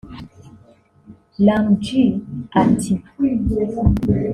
Lam 1.45 1.63
G 1.83 1.95
ati 2.61 2.93